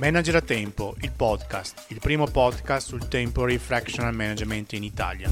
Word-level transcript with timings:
Manager 0.00 0.36
a 0.36 0.40
Tempo, 0.40 0.94
il 1.02 1.12
podcast, 1.14 1.84
il 1.88 1.98
primo 2.00 2.24
podcast 2.24 2.88
sul 2.88 3.06
Temporary 3.06 3.58
Fractional 3.58 4.14
Management 4.14 4.72
in 4.72 4.82
Italia. 4.82 5.28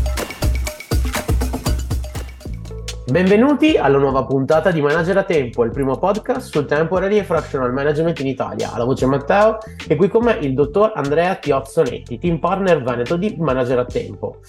Benvenuti 3.10 3.78
alla 3.78 3.96
nuova 3.96 4.26
puntata 4.26 4.70
di 4.70 4.82
Manager 4.82 5.16
a 5.16 5.22
Tempo, 5.22 5.64
il 5.64 5.70
primo 5.70 5.96
podcast 5.96 6.50
sul 6.50 6.66
Temporary 6.66 7.16
e 7.16 7.24
Fractional 7.24 7.72
Management 7.72 8.20
in 8.20 8.26
Italia. 8.26 8.70
Alla 8.74 8.84
voce 8.84 9.06
Matteo 9.06 9.56
e 9.86 9.96
qui 9.96 10.08
con 10.08 10.24
me 10.24 10.36
il 10.42 10.52
dottor 10.52 10.92
Andrea 10.94 11.36
Tiozzonetti, 11.36 12.18
team 12.18 12.38
partner 12.38 12.82
Veneto 12.82 13.16
di 13.16 13.36
Manager 13.38 13.78
a 13.78 13.86
Tempo. 13.86 14.40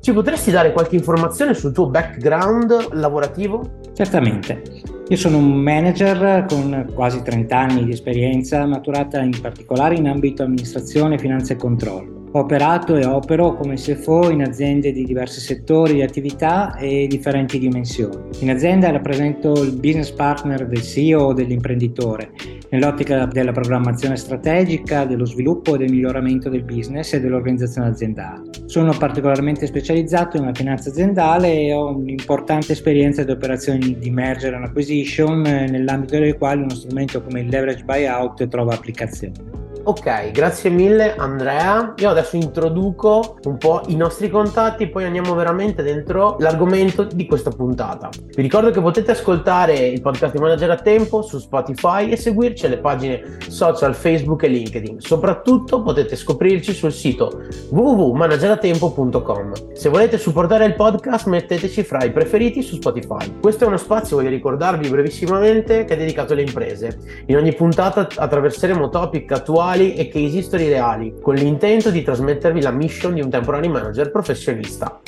Ci 0.00 0.14
potresti 0.14 0.50
dare 0.50 0.72
qualche 0.72 0.96
informazione 0.96 1.52
sul 1.52 1.74
tuo 1.74 1.90
background 1.90 2.94
lavorativo? 2.94 3.80
Certamente. 3.92 5.01
Io 5.12 5.18
sono 5.18 5.36
un 5.36 5.52
manager 5.52 6.46
con 6.48 6.90
quasi 6.94 7.20
30 7.20 7.58
anni 7.58 7.84
di 7.84 7.90
esperienza, 7.90 8.64
maturata 8.64 9.20
in 9.20 9.38
particolare 9.42 9.94
in 9.94 10.08
ambito 10.08 10.42
amministrazione, 10.42 11.18
finanza 11.18 11.52
e 11.52 11.56
controllo. 11.56 12.21
Ho 12.34 12.40
operato 12.40 12.96
e 12.96 13.04
opero 13.04 13.54
come 13.56 13.74
CFO 13.74 14.30
in 14.30 14.40
aziende 14.40 14.90
di 14.90 15.04
diversi 15.04 15.38
settori 15.38 15.92
di 15.94 16.02
attività 16.02 16.74
e 16.76 17.06
differenti 17.06 17.58
dimensioni. 17.58 18.30
In 18.38 18.48
azienda 18.48 18.90
rappresento 18.90 19.52
il 19.62 19.74
business 19.78 20.10
partner 20.12 20.66
del 20.66 20.80
CEO 20.80 21.24
o 21.24 21.32
dell'imprenditore, 21.34 22.30
nell'ottica 22.70 23.26
della 23.26 23.52
programmazione 23.52 24.16
strategica, 24.16 25.04
dello 25.04 25.26
sviluppo 25.26 25.74
e 25.74 25.78
del 25.78 25.90
miglioramento 25.90 26.48
del 26.48 26.64
business 26.64 27.12
e 27.12 27.20
dell'organizzazione 27.20 27.88
aziendale. 27.88 28.44
Sono 28.64 28.96
particolarmente 28.96 29.66
specializzato 29.66 30.38
in 30.38 30.44
una 30.44 30.54
finanza 30.54 30.88
aziendale 30.88 31.52
e 31.52 31.74
ho 31.74 31.94
un'importante 31.94 32.72
esperienza 32.72 33.24
di 33.24 33.30
operazioni 33.30 33.98
di 33.98 34.10
merger 34.10 34.54
and 34.54 34.64
acquisition 34.64 35.42
nell'ambito 35.42 36.18
delle 36.18 36.38
quali 36.38 36.62
uno 36.62 36.70
strumento 36.70 37.22
come 37.22 37.40
il 37.40 37.48
leverage 37.48 37.84
buyout 37.84 38.48
trova 38.48 38.72
applicazione. 38.72 39.61
Ok, 39.84 40.30
grazie 40.30 40.70
mille 40.70 41.16
Andrea. 41.16 41.94
Io 41.96 42.08
adesso 42.08 42.36
introduco 42.36 43.38
un 43.46 43.58
po' 43.58 43.82
i 43.88 43.96
nostri 43.96 44.30
contatti, 44.30 44.88
poi 44.88 45.06
andiamo 45.06 45.34
veramente 45.34 45.82
dentro 45.82 46.36
l'argomento 46.38 47.02
di 47.02 47.26
questa 47.26 47.50
puntata. 47.50 48.08
Vi 48.32 48.40
ricordo 48.40 48.70
che 48.70 48.80
potete 48.80 49.10
ascoltare 49.10 49.74
il 49.74 50.00
podcast 50.00 50.34
di 50.34 50.40
Manager 50.40 50.70
a 50.70 50.76
Tempo 50.76 51.22
su 51.22 51.40
Spotify 51.40 52.10
e 52.10 52.16
seguirci 52.16 52.66
alle 52.66 52.78
pagine 52.78 53.38
social 53.48 53.96
Facebook 53.96 54.44
e 54.44 54.48
LinkedIn. 54.48 55.00
Soprattutto 55.00 55.82
potete 55.82 56.14
scoprirci 56.14 56.72
sul 56.72 56.92
sito 56.92 57.42
www.manageratempo.com. 57.70 59.74
Se 59.74 59.88
volete 59.88 60.16
supportare 60.16 60.64
il 60.64 60.76
podcast 60.76 61.26
metteteci 61.26 61.82
fra 61.82 62.04
i 62.04 62.12
preferiti 62.12 62.62
su 62.62 62.76
Spotify. 62.76 63.40
Questo 63.40 63.64
è 63.64 63.66
uno 63.66 63.78
spazio, 63.78 64.14
voglio 64.14 64.30
ricordarvi 64.30 64.88
brevissimamente, 64.88 65.84
che 65.84 65.94
è 65.94 65.96
dedicato 65.96 66.34
alle 66.34 66.42
imprese. 66.42 67.24
In 67.26 67.36
ogni 67.36 67.52
puntata 67.52 68.06
attraverseremo 68.14 68.88
topic 68.88 69.32
attuali 69.32 69.70
attuali 69.72 69.94
e 69.94 70.08
case 70.08 70.38
history 70.38 70.68
reali, 70.68 71.14
con 71.20 71.34
l'intento 71.34 71.90
di 71.90 72.02
trasmettervi 72.02 72.60
la 72.60 72.70
mission 72.70 73.14
di 73.14 73.22
un 73.22 73.30
temporary 73.30 73.68
manager 73.68 74.10
professionista. 74.10 75.00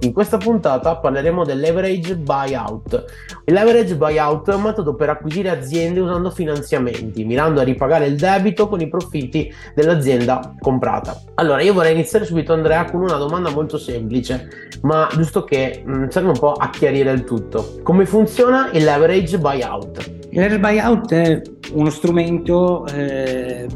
In 0.00 0.12
questa 0.12 0.36
puntata 0.36 0.96
parleremo 0.96 1.46
del 1.46 1.58
leverage 1.58 2.16
buyout. 2.16 3.04
Il 3.46 3.54
leverage 3.54 3.96
buyout 3.96 4.50
è 4.50 4.54
un 4.54 4.60
metodo 4.60 4.94
per 4.94 5.08
acquisire 5.08 5.48
aziende 5.48 6.00
usando 6.00 6.30
finanziamenti, 6.30 7.24
mirando 7.24 7.60
a 7.60 7.64
ripagare 7.64 8.06
il 8.06 8.16
debito 8.16 8.68
con 8.68 8.82
i 8.82 8.88
profitti 8.88 9.52
dell'azienda 9.74 10.54
comprata. 10.60 11.22
Allora, 11.36 11.62
io 11.62 11.72
vorrei 11.72 11.94
iniziare 11.94 12.26
subito 12.26 12.52
Andrea 12.52 12.84
con 12.84 13.00
una 13.00 13.16
domanda 13.16 13.48
molto 13.48 13.78
semplice, 13.78 14.78
ma 14.82 15.08
giusto 15.10 15.42
che 15.44 15.82
mh, 15.82 15.96
mm, 15.96 16.08
serve 16.08 16.28
un 16.28 16.38
po' 16.38 16.52
a 16.52 16.68
chiarire 16.68 17.10
il 17.10 17.24
tutto. 17.24 17.78
Come 17.82 18.04
funziona 18.04 18.70
il 18.72 18.84
leverage 18.84 19.38
buyout? 19.38 20.03
Leverage 20.34 20.58
buyout 20.58 21.12
è 21.12 21.42
uno 21.74 21.90
strumento 21.90 22.84
eh, 22.88 23.68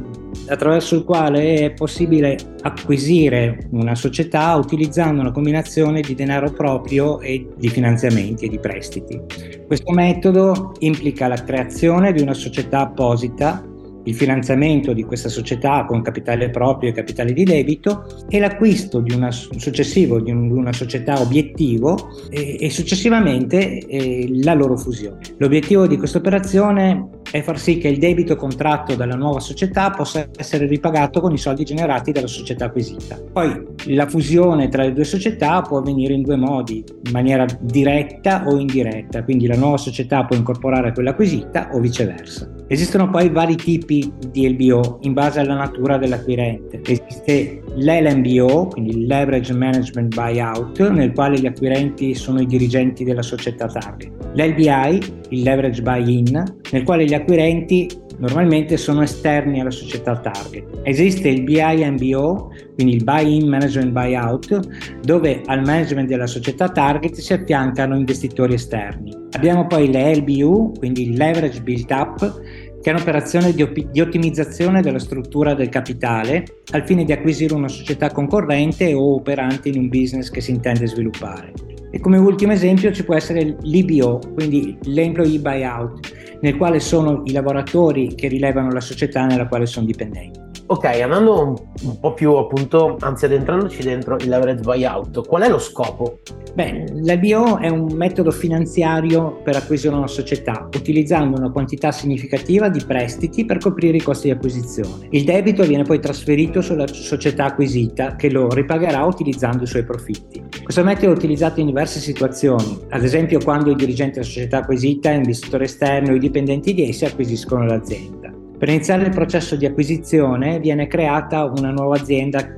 attraverso 0.48 0.96
il 0.96 1.04
quale 1.04 1.54
è 1.54 1.70
possibile 1.70 2.36
acquisire 2.62 3.68
una 3.70 3.94
società 3.94 4.56
utilizzando 4.56 5.20
una 5.20 5.30
combinazione 5.30 6.00
di 6.00 6.16
denaro 6.16 6.50
proprio 6.50 7.20
e 7.20 7.46
di 7.56 7.68
finanziamenti 7.68 8.46
e 8.46 8.48
di 8.48 8.58
prestiti. 8.58 9.20
Questo 9.68 9.92
metodo 9.92 10.72
implica 10.80 11.28
la 11.28 11.40
creazione 11.40 12.12
di 12.12 12.22
una 12.22 12.34
società 12.34 12.80
apposita 12.80 13.64
il 14.08 14.14
finanziamento 14.14 14.92
di 14.92 15.04
questa 15.04 15.28
società 15.28 15.84
con 15.84 16.02
capitale 16.02 16.50
proprio 16.50 16.90
e 16.90 16.92
capitale 16.92 17.32
di 17.32 17.44
debito 17.44 18.24
e 18.28 18.38
l'acquisto 18.40 19.00
di 19.00 19.14
una, 19.14 19.30
successivo 19.30 20.20
di 20.20 20.30
una 20.30 20.72
società 20.72 21.20
obiettivo 21.20 22.08
e, 22.30 22.56
e 22.58 22.70
successivamente 22.70 23.78
eh, 23.78 24.28
la 24.42 24.54
loro 24.54 24.76
fusione. 24.76 25.18
L'obiettivo 25.36 25.86
di 25.86 25.98
questa 25.98 26.18
operazione 26.18 27.17
è 27.30 27.42
far 27.42 27.58
sì 27.58 27.78
che 27.78 27.88
il 27.88 27.98
debito 27.98 28.36
contratto 28.36 28.94
dalla 28.94 29.14
nuova 29.14 29.40
società 29.40 29.90
possa 29.90 30.28
essere 30.36 30.66
ripagato 30.66 31.20
con 31.20 31.32
i 31.32 31.38
soldi 31.38 31.64
generati 31.64 32.12
dalla 32.12 32.26
società 32.26 32.66
acquisita. 32.66 33.20
Poi 33.32 33.66
la 33.86 34.06
fusione 34.06 34.68
tra 34.68 34.82
le 34.82 34.92
due 34.92 35.04
società 35.04 35.62
può 35.62 35.78
avvenire 35.78 36.14
in 36.14 36.22
due 36.22 36.36
modi, 36.36 36.84
in 37.04 37.12
maniera 37.12 37.46
diretta 37.60 38.44
o 38.46 38.58
indiretta, 38.58 39.24
quindi 39.24 39.46
la 39.46 39.56
nuova 39.56 39.76
società 39.76 40.24
può 40.24 40.36
incorporare 40.36 40.92
quella 40.92 41.10
acquisita 41.10 41.70
o 41.72 41.80
viceversa. 41.80 42.48
Esistono 42.70 43.08
poi 43.08 43.30
vari 43.30 43.56
tipi 43.56 44.12
di 44.30 44.48
LBO 44.50 44.98
in 45.02 45.14
base 45.14 45.40
alla 45.40 45.54
natura 45.54 45.96
dell'acquirente. 45.96 46.82
Esiste 46.84 47.62
l'LMBO, 47.76 48.66
quindi 48.66 48.90
il 48.90 49.06
Leverage 49.06 49.54
Management 49.54 50.14
Buyout, 50.14 50.90
nel 50.90 51.12
quale 51.12 51.40
gli 51.40 51.46
acquirenti 51.46 52.14
sono 52.14 52.40
i 52.42 52.46
dirigenti 52.46 53.04
della 53.04 53.22
società 53.22 53.66
target. 53.68 54.12
L'LBI, 54.34 55.00
il 55.30 55.42
Leverage 55.42 55.80
Buy-in, 55.80 56.44
nel 56.70 56.82
quale 56.84 57.04
gli 57.04 57.14
acquirenti 57.18 57.88
normalmente 58.18 58.76
sono 58.76 59.02
esterni 59.02 59.60
alla 59.60 59.70
società 59.70 60.18
target. 60.18 60.80
Esiste 60.82 61.28
il 61.28 61.42
BIMBO, 61.42 62.52
quindi 62.74 62.94
il 62.94 63.04
Buy-in 63.04 63.48
Management 63.48 63.92
Buyout, 63.92 65.00
dove 65.02 65.42
al 65.46 65.62
management 65.64 66.08
della 66.08 66.26
società 66.26 66.68
target 66.68 67.14
si 67.14 67.32
affiancano 67.32 67.96
investitori 67.96 68.54
esterni. 68.54 69.12
Abbiamo 69.32 69.66
poi 69.66 69.90
le 69.90 70.16
LBU, 70.16 70.72
quindi 70.78 71.10
il 71.10 71.16
Leverage 71.16 71.60
Built 71.60 71.90
Up, 71.90 72.40
che 72.80 72.90
è 72.90 72.94
un'operazione 72.94 73.52
di, 73.52 73.62
op- 73.62 73.90
di, 73.90 74.00
ottimizzazione 74.00 74.82
della 74.82 75.00
struttura 75.00 75.54
del 75.54 75.68
capitale 75.68 76.44
al 76.72 76.84
fine 76.86 77.04
di 77.04 77.12
acquisire 77.12 77.54
una 77.54 77.68
società 77.68 78.10
concorrente 78.10 78.94
o 78.94 79.14
operante 79.14 79.68
in 79.68 79.78
un 79.78 79.88
business 79.88 80.30
che 80.30 80.40
si 80.40 80.52
intende 80.52 80.86
sviluppare. 80.86 81.52
E 81.90 82.00
come 82.00 82.18
ultimo 82.18 82.52
esempio 82.52 82.92
ci 82.92 83.04
può 83.04 83.14
essere 83.14 83.56
l'EBO, 83.62 84.20
quindi 84.34 84.76
l'Employee 84.82 85.40
Buyout, 85.40 86.27
nel 86.40 86.56
quale 86.56 86.80
sono 86.80 87.22
i 87.24 87.32
lavoratori 87.32 88.14
che 88.14 88.28
rilevano 88.28 88.70
la 88.70 88.80
società 88.80 89.26
nella 89.26 89.48
quale 89.48 89.66
sono 89.66 89.86
dipendenti. 89.86 90.46
Ok, 90.70 90.84
andando 90.84 91.42
un, 91.42 91.54
un, 91.82 91.98
po' 91.98 92.12
più 92.12 92.34
appunto, 92.34 92.98
anzi 93.00 93.24
addentrandoci 93.24 93.82
dentro 93.82 94.16
il 94.16 94.28
leverage 94.28 94.60
buyout, 94.60 95.26
qual 95.26 95.42
è 95.44 95.48
lo 95.48 95.58
scopo? 95.58 96.18
Beh, 96.52 96.84
l'LBO 96.92 97.56
è 97.56 97.68
un 97.68 97.86
metodo 97.94 98.30
finanziario 98.30 99.40
per 99.42 99.56
acquisire 99.56 99.94
una 99.94 100.06
società, 100.06 100.68
utilizzando 100.74 101.38
una 101.38 101.50
quantità 101.50 101.90
significativa 101.90 102.68
di 102.68 102.84
prestiti 102.84 103.46
per 103.46 103.56
coprire 103.56 103.96
i 103.96 104.02
costi 104.02 104.26
di 104.26 104.34
acquisizione. 104.34 105.06
Il 105.10 105.24
debito 105.24 105.62
viene 105.62 105.84
poi 105.84 106.00
trasferito 106.00 106.60
sulla 106.60 106.86
società 106.86 107.46
acquisita 107.46 108.16
che 108.16 108.28
lo 108.30 108.48
ripagherà 108.50 109.04
utilizzando 109.04 109.62
i 109.62 109.66
suoi 109.66 109.84
profitti. 109.84 110.44
Questo 110.62 110.84
metodo 110.84 111.12
è 111.12 111.16
utilizzato 111.16 111.60
in 111.60 111.66
diverse 111.66 111.98
situazioni, 111.98 112.78
ad 112.90 113.04
esempio 113.04 113.38
quando 113.38 113.70
i 113.70 113.74
dirigenti 113.74 114.14
della 114.14 114.26
società 114.26 114.58
acquisita, 114.58 115.12
investitori 115.12 115.64
esterni 115.64 116.10
o 116.10 116.14
i 116.14 116.18
dipendenti 116.28 116.74
di 116.74 116.88
essi 116.88 117.04
acquisiscono 117.04 117.64
l'azienda. 117.64 118.32
Per 118.58 118.68
iniziare 118.68 119.04
il 119.04 119.10
processo 119.10 119.54
di 119.54 119.66
acquisizione 119.66 120.58
viene 120.58 120.88
creata 120.88 121.44
una 121.44 121.70
nuova 121.70 121.94
azienda, 121.94 122.56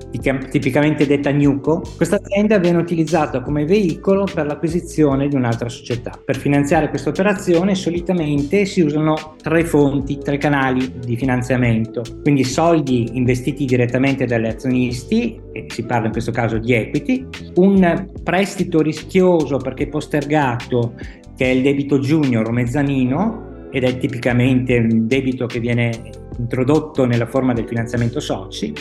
tipicamente 0.50 1.06
detta 1.06 1.30
Newco. 1.30 1.82
Questa 1.94 2.16
azienda 2.16 2.56
viene 2.56 2.78
utilizzata 2.78 3.42
come 3.42 3.66
veicolo 3.66 4.24
per 4.24 4.46
l'acquisizione 4.46 5.28
di 5.28 5.34
un'altra 5.34 5.68
società. 5.68 6.18
Per 6.24 6.38
finanziare 6.38 6.88
questa 6.88 7.10
operazione 7.10 7.74
solitamente 7.74 8.64
si 8.64 8.80
usano 8.80 9.36
tre 9.42 9.62
fonti, 9.62 10.16
tre 10.16 10.38
canali 10.38 10.90
di 11.04 11.16
finanziamento, 11.16 12.02
quindi 12.22 12.44
soldi 12.44 13.10
investiti 13.12 13.66
direttamente 13.66 14.24
dagli 14.24 14.46
azionisti, 14.46 15.38
e 15.52 15.66
si 15.68 15.84
parla 15.84 16.06
in 16.06 16.12
questo 16.12 16.32
caso 16.32 16.56
di 16.56 16.72
equity, 16.72 17.26
un 17.56 18.08
prestito 18.24 18.80
rischioso 18.80 19.58
perché 19.58 19.86
postergato 19.86 20.94
che 21.36 21.44
è 21.44 21.48
il 21.48 21.60
debito 21.60 21.98
junior 21.98 22.48
o 22.48 22.52
mezzanino 22.52 23.48
ed 23.70 23.84
è 23.84 23.98
tipicamente 23.98 24.76
un 24.76 25.06
debito 25.06 25.46
che 25.46 25.60
viene 25.60 25.90
introdotto 26.38 27.04
nella 27.04 27.26
forma 27.26 27.52
del 27.52 27.66
finanziamento 27.66 28.18
soci 28.18 28.72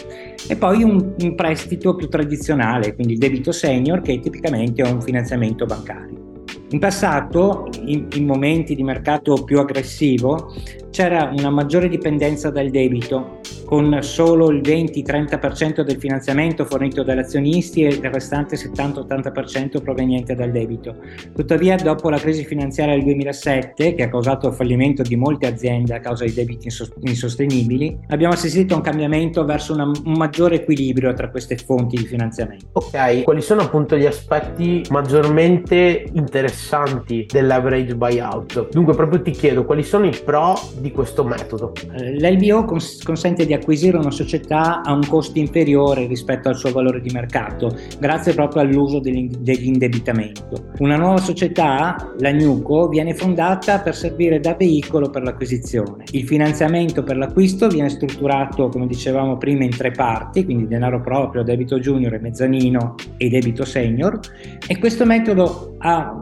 e 0.47 0.55
poi 0.55 0.83
un, 0.83 1.13
un 1.19 1.35
prestito 1.35 1.95
più 1.95 2.07
tradizionale, 2.07 2.95
quindi 2.95 3.13
il 3.13 3.19
debito 3.19 3.51
senior 3.51 4.01
che 4.01 4.19
tipicamente 4.19 4.81
è 4.81 4.89
un 4.89 5.01
finanziamento 5.01 5.65
bancario. 5.65 6.27
In 6.71 6.79
passato, 6.79 7.67
in, 7.85 8.07
in, 8.13 8.25
momenti 8.25 8.75
di 8.75 8.83
mercato 8.83 9.43
più 9.43 9.59
aggressivo, 9.59 10.53
c'era 10.91 11.31
una 11.35 11.49
maggiore 11.49 11.89
dipendenza 11.89 12.51
dal 12.51 12.69
debito 12.69 13.38
con 13.69 13.99
solo 14.01 14.49
il 14.49 14.61
20-30% 14.61 15.81
del 15.81 15.99
finanziamento 15.99 16.65
fornito 16.65 17.03
dagli 17.03 17.19
azionisti 17.19 17.83
e 17.83 17.89
il 17.89 18.09
restante 18.09 18.55
70-80% 18.55 19.79
proveniente 19.83 20.33
dal 20.33 20.49
debito. 20.49 20.95
Tuttavia, 21.35 21.75
dopo 21.75 22.09
la 22.09 22.17
crisi 22.17 22.45
finanziaria 22.45 22.95
del 22.95 23.03
2007, 23.03 23.93
che 23.93 24.01
ha 24.01 24.09
causato 24.09 24.47
il 24.47 24.55
fallimento 24.55 25.03
di 25.03 25.15
molte 25.15 25.45
aziende 25.45 25.93
a 25.93 25.99
causa 25.99 26.25
di 26.25 26.33
debiti 26.33 26.67
insostenibili, 27.01 27.95
abbiamo 28.07 28.33
assistito 28.33 28.73
a 28.73 28.77
un 28.77 28.81
cambiamento 28.81 29.45
verso 29.45 29.73
una, 29.73 29.83
un 29.83 30.13
maggiore 30.13 30.55
equilibrio 30.55 31.13
tra 31.13 31.29
queste 31.29 31.55
fonti 31.55 31.95
di 31.95 32.07
finanziamento. 32.07 32.69
Ok, 32.71 33.21
quali 33.21 33.41
sono 33.43 33.61
appunto 33.61 33.95
gli 33.95 34.07
aspetti 34.07 34.81
maggiormente 34.89 36.07
interessanti 36.13 37.27
dell'average 37.31 37.95
buyout? 37.95 38.69
Dunque, 38.71 38.95
proprio 38.95 39.21
ti 39.21 39.29
chiedo 39.29 39.63
quali 39.63 39.83
sono 39.83 40.07
i 40.07 40.19
pro 40.25 40.55
di 40.79 40.89
questo 40.89 41.23
metodo. 41.23 41.73
L'LBO 41.91 42.65
cons- 42.65 43.03
consente 43.03 43.45
di 43.45 43.57
acquisire 43.59 43.97
una 43.97 44.11
società 44.11 44.81
a 44.81 44.93
un 44.93 45.05
costo 45.07 45.39
inferiore 45.39 46.07
rispetto 46.07 46.49
al 46.49 46.55
suo 46.55 46.71
valore 46.71 47.01
di 47.01 47.09
mercato, 47.11 47.75
grazie 47.99 48.33
proprio 48.33 48.61
all'uso 48.61 48.99
dell'indebitamento. 48.99 50.71
Una 50.79 50.95
nuova 50.97 51.17
società, 51.17 52.13
la 52.19 52.31
Nuco, 52.31 52.87
viene 52.87 53.13
fondata 53.13 53.79
per 53.79 53.95
servire 53.95 54.39
da 54.39 54.55
veicolo 54.55 55.09
per 55.09 55.23
l'acquisizione. 55.23 56.05
Il 56.11 56.25
finanziamento 56.25 57.03
per 57.03 57.17
l'acquisto 57.17 57.67
viene 57.67 57.89
strutturato, 57.89 58.69
come 58.69 58.87
dicevamo 58.87 59.37
prima, 59.37 59.63
in 59.63 59.75
tre 59.75 59.91
parti, 59.91 60.45
quindi 60.45 60.67
denaro 60.67 61.01
proprio, 61.01 61.43
debito 61.43 61.79
junior 61.79 62.13
e 62.13 62.19
mezzanino 62.19 62.95
e 63.17 63.29
debito 63.29 63.65
senior, 63.65 64.19
e 64.67 64.77
questo 64.79 65.05
metodo 65.05 65.75
ha 65.79 66.19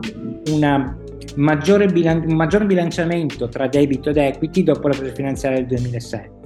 una 0.52 0.98
maggiore 1.36 1.88
bilan- 1.88 2.26
un 2.28 2.36
maggior 2.36 2.66
bilanciamento 2.66 3.48
tra 3.48 3.68
debito 3.68 4.10
ed 4.10 4.18
equity 4.18 4.64
dopo 4.64 4.88
la 4.88 4.96
crisi 4.96 5.14
finanziaria 5.14 5.60
del 5.60 5.68
2007. 5.68 6.37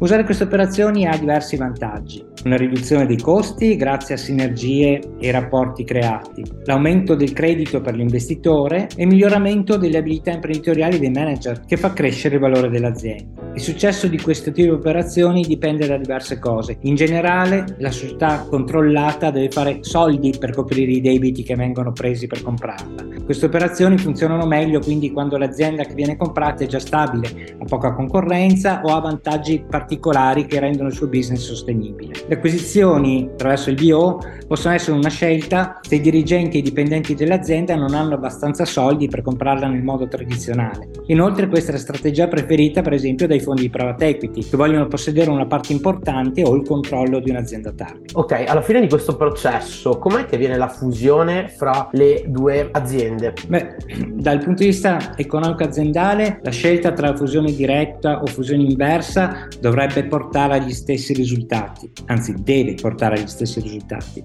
Usare 0.00 0.24
queste 0.24 0.44
operazioni 0.44 1.06
ha 1.06 1.14
diversi 1.14 1.58
vantaggi. 1.58 2.24
Una 2.46 2.56
riduzione 2.56 3.04
dei 3.04 3.18
costi 3.18 3.76
grazie 3.76 4.14
a 4.14 4.16
sinergie 4.16 4.98
e 5.20 5.30
rapporti 5.30 5.84
creati, 5.84 6.42
l'aumento 6.64 7.14
del 7.14 7.34
credito 7.34 7.82
per 7.82 7.94
l'investitore 7.94 8.88
e 8.96 9.02
il 9.02 9.08
miglioramento 9.08 9.76
delle 9.76 9.98
abilità 9.98 10.30
imprenditoriali 10.30 10.98
dei 10.98 11.10
manager 11.10 11.66
che 11.66 11.76
fa 11.76 11.92
crescere 11.92 12.36
il 12.36 12.40
valore 12.40 12.70
dell'azienda. 12.70 13.48
Il 13.52 13.60
successo 13.60 14.06
di 14.06 14.18
questo 14.18 14.52
tipo 14.52 14.72
di 14.72 14.80
operazioni 14.80 15.42
dipende 15.42 15.86
da 15.86 15.98
diverse 15.98 16.38
cose. 16.38 16.78
In 16.82 16.94
generale, 16.94 17.76
la 17.78 17.90
società 17.90 18.46
controllata 18.48 19.30
deve 19.30 19.50
fare 19.50 19.78
soldi 19.82 20.34
per 20.38 20.52
coprire 20.52 20.92
i 20.92 21.00
debiti 21.02 21.42
che 21.42 21.56
vengono 21.56 21.92
presi 21.92 22.26
per 22.26 22.40
comprarla. 22.40 23.18
Queste 23.24 23.46
operazioni 23.46 23.98
funzionano 23.98 24.46
meglio 24.46 24.80
quindi 24.80 25.10
quando 25.10 25.36
l'azienda 25.36 25.84
che 25.84 25.94
viene 25.94 26.16
comprata 26.16 26.64
è 26.64 26.66
già 26.66 26.78
stabile, 26.78 27.56
ha 27.58 27.64
poca 27.64 27.92
concorrenza 27.92 28.80
o 28.82 28.94
ha 28.94 29.00
vantaggi 29.00 29.58
particolari 29.58 29.88
che 29.98 30.60
rendono 30.60 30.88
il 30.88 30.94
suo 30.94 31.08
business 31.08 31.40
sostenibile. 31.40 32.12
Le 32.26 32.34
acquisizioni 32.36 33.28
attraverso 33.32 33.70
il 33.70 33.76
BO 33.76 34.20
possono 34.46 34.74
essere 34.74 34.96
una 34.96 35.08
scelta 35.08 35.78
se 35.80 35.96
i 35.96 36.00
dirigenti 36.00 36.56
e 36.56 36.60
i 36.60 36.62
dipendenti 36.62 37.14
dell'azienda 37.14 37.74
non 37.74 37.94
hanno 37.94 38.14
abbastanza 38.14 38.64
soldi 38.64 39.08
per 39.08 39.22
comprarla 39.22 39.66
nel 39.66 39.82
modo 39.82 40.08
tradizionale. 40.08 40.90
Inoltre 41.06 41.48
questa 41.48 41.70
è 41.70 41.72
la 41.74 41.80
strategia 41.80 42.28
preferita 42.28 42.82
per 42.82 42.92
esempio 42.92 43.26
dai 43.26 43.40
fondi 43.40 43.62
di 43.62 43.70
private 43.70 44.06
equity 44.06 44.48
che 44.48 44.56
vogliono 44.56 44.86
possedere 44.86 45.30
una 45.30 45.46
parte 45.46 45.72
importante 45.72 46.42
o 46.42 46.54
il 46.54 46.66
controllo 46.66 47.20
di 47.20 47.30
un'azienda 47.30 47.72
target. 47.72 48.12
Ok, 48.14 48.44
alla 48.46 48.62
fine 48.62 48.80
di 48.80 48.88
questo 48.88 49.16
processo 49.16 49.98
com'è 49.98 50.26
che 50.26 50.36
viene 50.36 50.56
la 50.56 50.68
fusione 50.68 51.48
fra 51.48 51.88
le 51.92 52.24
due 52.26 52.68
aziende? 52.72 53.32
Beh, 53.46 53.76
dal 54.12 54.38
punto 54.38 54.62
di 54.62 54.70
vista 54.70 55.16
economico 55.16 55.64
aziendale 55.64 56.40
la 56.42 56.50
scelta 56.50 56.92
tra 56.92 57.14
fusione 57.16 57.52
diretta 57.52 58.20
o 58.20 58.26
fusione 58.26 58.62
inversa 58.64 59.48
dovrebbe 59.86 60.08
portare 60.08 60.54
agli 60.54 60.72
stessi 60.72 61.14
risultati, 61.14 61.90
anzi 62.06 62.34
deve 62.38 62.74
portare 62.74 63.18
agli 63.18 63.28
stessi 63.28 63.60
risultati. 63.60 64.22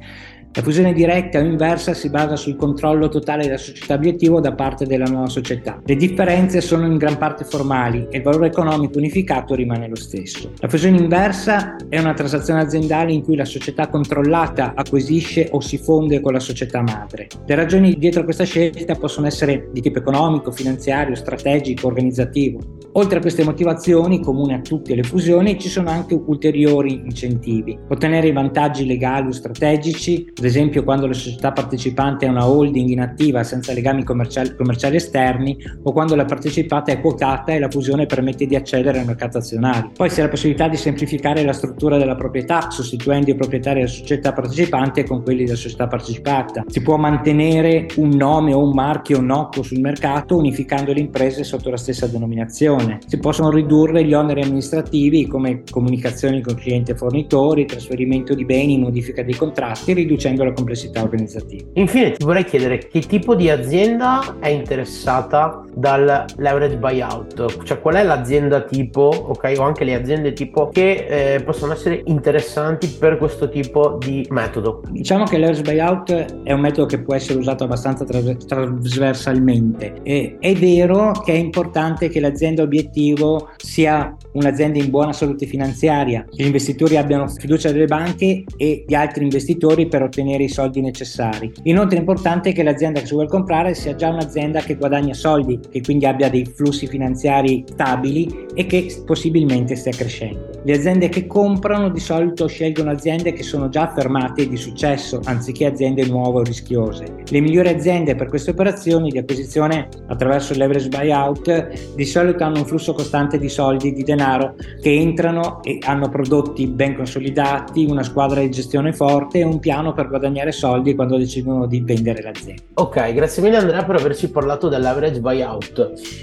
La 0.55 0.61
fusione 0.61 0.93
diretta 0.93 1.39
o 1.39 1.43
inversa 1.43 1.93
si 1.93 2.09
basa 2.09 2.37
sul 2.37 2.55
controllo 2.55 3.09
totale 3.09 3.43
della 3.43 3.57
società 3.57 3.95
obiettivo 3.95 4.39
da 4.39 4.53
parte 4.53 4.85
della 4.85 5.03
nuova 5.03 5.27
società. 5.27 5.81
Le 5.83 5.97
differenze 5.97 6.61
sono 6.61 6.85
in 6.85 6.95
gran 6.95 7.17
parte 7.17 7.43
formali 7.43 8.07
e 8.09 8.19
il 8.19 8.23
valore 8.23 8.47
economico 8.47 8.97
unificato 8.97 9.53
rimane 9.53 9.89
lo 9.89 9.97
stesso. 9.97 10.53
La 10.59 10.69
fusione 10.69 10.97
inversa 10.97 11.75
è 11.89 11.99
una 11.99 12.13
transazione 12.13 12.61
aziendale 12.61 13.11
in 13.11 13.21
cui 13.21 13.35
la 13.35 13.43
società 13.43 13.89
controllata 13.89 14.71
acquisisce 14.77 15.49
o 15.51 15.59
si 15.59 15.77
fonde 15.77 16.21
con 16.21 16.31
la 16.31 16.39
società 16.39 16.81
madre. 16.81 17.27
Le 17.45 17.55
ragioni 17.55 17.97
dietro 17.97 18.23
questa 18.23 18.45
scelta 18.45 18.95
possono 18.95 19.27
essere 19.27 19.67
di 19.73 19.81
tipo 19.81 19.99
economico, 19.99 20.51
finanziario, 20.51 21.15
strategico, 21.15 21.87
organizzativo. 21.87 22.59
Oltre 22.93 23.17
a 23.17 23.21
queste 23.21 23.43
motivazioni, 23.43 24.21
comuni 24.21 24.53
a 24.53 24.61
tutte 24.61 24.95
le 24.95 25.03
fusioni, 25.03 25.59
ci 25.59 25.67
sono 25.67 25.89
anche 25.89 26.13
ulteriori 26.13 26.93
incentivi. 26.93 27.77
Ottenere 27.89 28.29
i 28.29 28.31
vantaggi 28.31 28.85
legali 28.85 29.27
o 29.27 29.31
strategici, 29.33 30.31
ad 30.45 30.51
esempio 30.51 30.83
quando 30.83 31.07
la 31.07 31.13
società 31.13 31.51
partecipante 31.51 32.27
è 32.27 32.29
una 32.29 32.47
holding 32.47 32.87
inattiva 32.87 33.43
senza 33.43 33.73
legami 33.73 34.03
commerciali, 34.03 34.55
commerciali, 34.55 34.97
esterni 34.97 35.57
o 35.81 35.91
quando 35.91 36.13
la 36.13 36.25
partecipata 36.25 36.91
è 36.91 37.01
quotata 37.01 37.51
e 37.51 37.57
la 37.57 37.67
fusione 37.67 38.05
permette 38.05 38.45
di 38.45 38.55
accedere 38.55 38.99
al 38.99 39.07
mercato 39.07 39.39
azionario. 39.39 39.89
Poi 39.95 40.07
ha 40.07 40.21
la 40.21 40.29
possibilità 40.29 40.67
di 40.67 40.77
semplificare 40.77 41.43
la 41.43 41.51
struttura 41.51 41.97
della 41.97 42.13
proprietà 42.13 42.69
sostituendo 42.69 43.31
i 43.31 43.35
proprietari 43.35 43.79
della 43.79 43.91
società 43.91 44.33
partecipante 44.33 45.03
con 45.03 45.23
quelli 45.23 45.45
della 45.45 45.57
società 45.57 45.87
partecipata. 45.87 46.63
Si 46.67 46.83
può 46.83 46.97
mantenere 46.97 47.87
un 47.95 48.09
nome 48.09 48.53
o 48.53 48.61
un 48.61 48.73
marchio 48.73 49.21
nocco 49.21 49.63
sul 49.63 49.79
mercato 49.79 50.37
unificando 50.37 50.93
le 50.93 50.99
imprese 50.99 51.43
sotto 51.43 51.71
la 51.71 51.77
stessa 51.77 52.05
denominazione. 52.05 52.99
Si 53.07 53.17
possono 53.17 53.49
ridurre 53.49 54.05
gli 54.05 54.13
oneri 54.13 54.43
amministrativi 54.43 55.25
come 55.25 55.63
comunicazioni 55.67 56.41
con 56.41 56.53
clienti 56.53 56.91
e 56.91 56.95
fornitori, 56.95 57.65
trasferimento 57.65 58.35
di 58.35 58.45
beni, 58.45 58.77
modifica 58.77 59.23
dei 59.23 59.35
contratti, 59.35 59.93
riducendo 59.93 60.34
la 60.43 60.53
complessità 60.53 61.01
organizzativa. 61.01 61.67
Infine 61.73 62.11
ti 62.11 62.23
vorrei 62.23 62.45
chiedere 62.45 62.77
che 62.77 62.99
tipo 63.01 63.35
di 63.35 63.49
azienda 63.49 64.37
è 64.39 64.49
interessata 64.49 65.64
dal 65.75 66.25
leverage 66.37 66.77
buyout, 66.77 67.63
cioè 67.63 67.79
qual 67.81 67.95
è 67.95 68.03
l'azienda 68.03 68.61
tipo, 68.61 69.01
ok, 69.01 69.53
o 69.57 69.63
anche 69.63 69.83
le 69.83 69.95
aziende 69.95 70.33
tipo 70.33 70.69
che 70.69 71.05
eh, 71.35 71.43
possono 71.43 71.73
essere 71.73 72.01
interessanti 72.05 72.87
per 72.87 73.17
questo 73.17 73.49
tipo 73.49 73.97
di 73.99 74.25
metodo. 74.29 74.81
Diciamo 74.89 75.25
che 75.25 75.37
leverage 75.37 75.61
buyout 75.63 76.43
è 76.43 76.53
un 76.53 76.61
metodo 76.61 76.87
che 76.87 77.01
può 77.01 77.13
essere 77.15 77.39
usato 77.39 77.65
abbastanza 77.65 78.05
trasversalmente. 78.05 79.95
E 80.03 80.37
è 80.39 80.53
vero 80.53 81.11
che 81.23 81.33
è 81.33 81.37
importante 81.37 82.09
che 82.09 82.19
l'azienda 82.19 82.63
obiettivo 82.63 83.49
sia 83.57 84.15
un'azienda 84.33 84.79
in 84.79 84.89
buona 84.89 85.13
salute 85.13 85.45
finanziaria, 85.45 86.25
che 86.29 86.43
gli 86.43 86.45
investitori 86.45 86.97
abbiano 86.97 87.27
fiducia 87.27 87.71
delle 87.71 87.85
banche 87.85 88.43
e 88.57 88.83
di 88.87 88.95
altri 88.95 89.23
investitori 89.23 89.87
per 89.87 90.03
ottenere 90.03 90.43
i 90.43 90.49
soldi 90.49 90.81
necessari. 90.81 91.51
Inoltre 91.63 91.97
è 91.97 91.99
importante 91.99 92.53
che 92.53 92.63
l'azienda 92.63 92.99
che 92.99 93.07
si 93.07 93.13
vuole 93.13 93.27
comprare 93.27 93.73
sia 93.73 93.95
già 93.95 94.09
un'azienda 94.09 94.61
che 94.61 94.75
guadagna 94.75 95.13
soldi, 95.13 95.59
che 95.69 95.81
quindi 95.81 96.05
abbia 96.05 96.29
dei 96.29 96.45
flussi 96.45 96.87
finanziari 96.87 97.63
stabili 97.67 98.45
e 98.53 98.65
che 98.65 99.03
possibilmente 99.05 99.75
stia 99.75 99.91
crescendo. 99.91 100.49
Le 100.63 100.73
aziende 100.73 101.09
che 101.09 101.27
comprano 101.27 101.89
di 101.89 101.99
solito 101.99 102.47
scelgono 102.47 102.89
aziende 102.89 103.33
che 103.33 103.43
sono 103.43 103.69
già 103.69 103.83
affermate 103.83 104.43
e 104.43 104.47
di 104.47 104.57
successo, 104.57 105.19
anziché 105.25 105.65
aziende 105.65 106.05
nuove 106.07 106.39
o 106.39 106.43
rischiose. 106.43 107.23
Le 107.29 107.39
migliori 107.39 107.69
aziende 107.69 108.15
per 108.15 108.27
queste 108.27 108.49
operazioni 108.49 109.09
di 109.09 109.19
acquisizione 109.19 109.89
attraverso 110.07 110.53
il 110.53 110.59
leverage 110.59 110.89
buyout 110.89 111.93
di 111.95 112.05
solito 112.05 112.43
hanno 112.43 112.59
un 112.59 112.65
flusso 112.65 112.93
costante 112.93 113.37
di 113.37 113.49
soldi, 113.49 113.93
di 113.93 114.03
denaro 114.03 114.55
che 114.81 114.91
entrano 114.91 115.61
e 115.61 115.77
hanno 115.85 116.09
prodotti 116.09 116.65
ben 116.67 116.95
consolidati, 116.95 117.85
una 117.85 118.03
squadra 118.03 118.41
di 118.41 118.49
gestione 118.49 118.91
forte 118.91 119.39
e 119.39 119.43
un 119.43 119.59
piano 119.59 119.93
per 119.93 120.07
guadagnare 120.07 120.51
soldi 120.51 120.95
quando 120.95 121.17
decidono 121.17 121.67
di 121.67 121.81
vendere 121.81 122.23
l'azienda. 122.23 122.61
Ok, 122.73 123.13
grazie 123.13 123.43
mille 123.43 123.57
Andrea 123.57 123.83
per 123.83 123.95
averci 123.95 124.31
parlato 124.31 124.67
dell'average 124.67 125.19
buyout. 125.19 125.54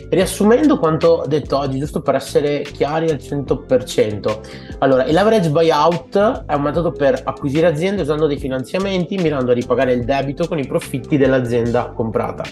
Riassumendo 0.08 0.78
quanto 0.78 1.24
detto 1.26 1.58
oggi, 1.58 1.78
giusto 1.78 2.00
per 2.00 2.14
essere 2.14 2.62
chiari 2.62 3.10
al 3.10 3.16
100%, 3.16 4.76
allora 4.78 5.04
il 5.04 5.14
leverage 5.14 5.50
buyout 5.50 6.44
è 6.46 6.54
un 6.54 6.62
metodo 6.62 6.92
per 6.92 7.20
acquisire 7.24 7.66
aziende 7.66 8.02
usando 8.02 8.26
dei 8.26 8.38
finanziamenti 8.38 9.16
mirando 9.16 9.50
a 9.50 9.54
ripagare 9.54 9.92
il 9.92 10.04
debito 10.04 10.46
con 10.46 10.58
i 10.58 10.66
profitti 10.66 11.16
dell'azienda 11.16 11.90
comprata. 11.90 12.44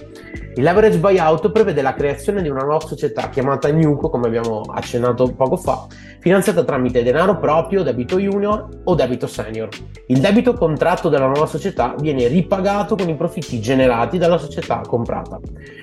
Il 0.56 0.64
leverage 0.64 0.98
buyout 0.98 1.52
prevede 1.52 1.80
la 1.80 1.94
creazione 1.94 2.42
di 2.42 2.48
una 2.48 2.62
nuova 2.62 2.84
società 2.84 3.28
chiamata 3.28 3.70
Nuco, 3.70 4.10
come 4.10 4.26
abbiamo 4.26 4.62
accennato 4.62 5.32
poco 5.32 5.56
fa, 5.56 5.86
finanziata 6.18 6.64
tramite 6.64 7.04
denaro 7.04 7.38
proprio, 7.38 7.84
debito 7.84 8.18
junior 8.18 8.66
o 8.82 8.94
debito 8.96 9.28
senior. 9.28 9.68
Il 10.08 10.18
debito 10.18 10.54
contratto 10.54 11.08
dalla 11.08 11.26
nuova 11.26 11.46
società 11.46 11.94
viene 12.00 12.26
ripagato 12.26 12.96
con 12.96 13.08
i 13.08 13.14
profitti 13.14 13.60
generati 13.60 14.18
dalla 14.18 14.38
società 14.38 14.80
comprata. 14.84 15.38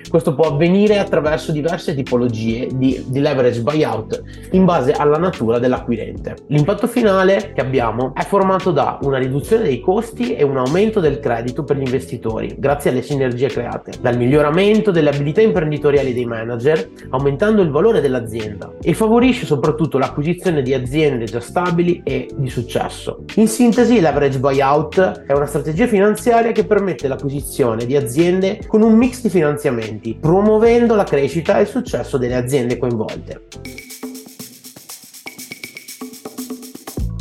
Questo 0.06 0.34
può 0.34 0.48
avvenire 0.48 0.98
attraverso 0.98 1.50
diverse 1.50 1.94
tipologie 1.94 2.68
di, 2.70 3.02
di 3.08 3.20
leverage 3.20 3.62
buyout 3.62 4.22
in 4.50 4.66
base 4.66 4.92
alla 4.92 5.16
natura 5.16 5.58
dell'acquirente. 5.58 6.36
L'impatto 6.48 6.86
finale 6.86 7.52
che 7.54 7.62
abbiamo 7.62 8.12
è 8.14 8.22
formato 8.22 8.70
da 8.70 8.98
una 9.02 9.16
riduzione 9.16 9.62
dei 9.62 9.80
costi 9.80 10.36
e 10.36 10.44
un 10.44 10.58
aumento 10.58 11.00
del 11.00 11.20
credito 11.20 11.64
per 11.64 11.78
gli 11.78 11.84
investitori 11.84 12.54
grazie 12.58 12.90
alle 12.90 13.02
sinergie 13.02 13.48
create, 13.48 13.92
dal 13.98 14.16
miglioramento 14.18 14.56
l'allenamento 14.58 14.90
delle 14.90 15.10
abilità 15.10 15.40
imprenditoriali 15.40 16.12
dei 16.12 16.24
manager, 16.24 16.90
aumentando 17.10 17.62
il 17.62 17.70
valore 17.70 18.00
dell'azienda 18.00 18.72
e 18.82 18.92
favorisce 18.92 19.46
soprattutto 19.46 19.98
l'acquisizione 19.98 20.62
di 20.62 20.74
aziende 20.74 21.24
già 21.24 21.40
stabili 21.40 22.00
e 22.04 22.28
di 22.34 22.50
successo. 22.50 23.24
In 23.36 23.46
sintesi, 23.46 24.00
l'average 24.00 24.38
buyout 24.38 25.24
è 25.26 25.32
una 25.32 25.46
strategia 25.46 25.86
finanziaria 25.86 26.52
che 26.52 26.64
permette 26.64 27.08
l'acquisizione 27.08 27.86
di 27.86 27.96
aziende 27.96 28.60
con 28.66 28.82
un 28.82 28.96
mix 28.96 29.22
di 29.22 29.30
finanziamenti, 29.30 30.18
promuovendo 30.20 30.94
la 30.94 31.04
crescita 31.04 31.58
e 31.58 31.62
il 31.62 31.68
successo 31.68 32.18
delle 32.18 32.34
aziende 32.34 32.76
coinvolte. 32.76 33.87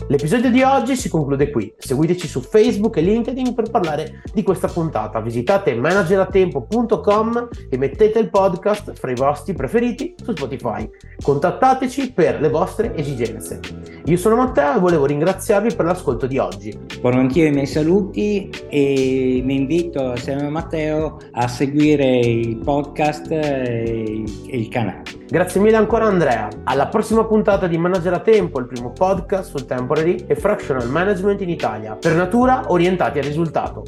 L'episodio 0.10 0.50
di 0.50 0.64
oggi 0.64 0.96
si 0.96 1.10
conclude 1.10 1.52
qui. 1.52 1.74
Seguiteci 1.78 2.30
su 2.30 2.40
Facebook 2.40 2.96
e 2.96 3.02
LinkedIn 3.02 3.54
per 3.54 3.70
parlare 3.70 4.22
di 4.34 4.42
questa 4.42 4.70
puntata. 4.70 5.20
Visitate 5.20 5.76
manageratempo.com 5.76 7.50
e 7.70 7.78
mettete 7.78 8.18
il 8.18 8.30
podcast 8.30 8.94
fra 8.94 9.12
i 9.12 9.16
vostri 9.16 9.54
preferiti 9.54 10.16
su 10.24 10.32
Spotify. 10.32 10.90
Contattateci 11.22 12.14
per 12.14 12.40
le 12.40 12.48
vostre 12.48 12.96
esigenze. 12.96 13.60
Io 14.06 14.16
sono 14.16 14.38
Matteo 14.38 14.78
e 14.78 14.80
volevo 14.80 15.06
ringraziarvi 15.06 15.76
per 15.76 15.84
l'ascolto 15.84 16.26
di 16.26 16.38
oggi. 16.38 16.74
Volentieri 17.02 17.50
i 17.50 17.54
miei 17.54 17.66
saluti 17.66 18.50
e 18.70 19.42
mi 19.44 19.56
invito 19.56 20.12
assieme 20.12 20.46
a 20.46 20.50
Matteo 20.50 21.18
a 21.32 21.50
seguire 21.50 22.18
il 22.20 22.56
podcast 22.60 23.30
e 23.30 24.24
il 24.46 24.70
canale. 24.70 25.18
Grazie 25.30 25.60
mille 25.60 25.76
ancora 25.76 26.06
Andrea. 26.06 26.48
Alla 26.64 26.88
prossima 26.88 27.26
puntata 27.26 27.68
di 27.68 27.78
Manager 27.78 28.14
a 28.14 28.20
Tempo, 28.22 28.60
il 28.60 28.66
primo 28.66 28.92
podcast 28.92 29.50
sul 29.50 29.66
temporary 29.66 30.24
e 30.26 30.36
fractional 30.36 30.90
management 30.90 31.42
in 31.42 31.50
Italia, 31.50 31.96
per 31.96 32.16
natura 32.16 32.72
orientati 32.72 33.18
al 33.20 33.26
risultato. 33.26 33.84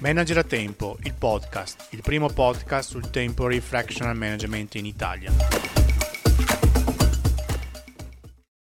Manager 0.00 0.38
a 0.38 0.42
Tempo, 0.42 0.96
il 1.04 1.14
podcast, 1.16 1.86
il 1.90 2.00
primo 2.02 2.28
podcast 2.28 2.90
sul 2.90 3.08
temporary 3.08 3.60
fractional 3.60 4.16
management 4.16 4.74
in 4.74 4.86
Italia. 4.86 5.77